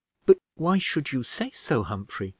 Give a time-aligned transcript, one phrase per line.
[0.25, 2.29] "But why should you say so, Humphrey?